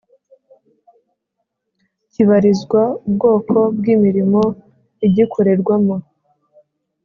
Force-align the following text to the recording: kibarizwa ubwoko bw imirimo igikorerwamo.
kibarizwa 2.11 2.81
ubwoko 3.07 3.55
bw 3.77 3.83
imirimo 3.95 4.41
igikorerwamo. 5.07 5.95